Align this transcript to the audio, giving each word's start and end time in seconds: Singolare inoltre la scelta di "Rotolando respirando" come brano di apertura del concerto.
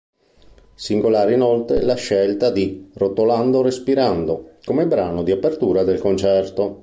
Singolare 0.73 1.35
inoltre 1.35 1.83
la 1.83 1.93
scelta 1.93 2.49
di 2.49 2.89
"Rotolando 2.95 3.61
respirando" 3.61 4.53
come 4.65 4.87
brano 4.87 5.21
di 5.21 5.29
apertura 5.29 5.83
del 5.83 5.99
concerto. 5.99 6.79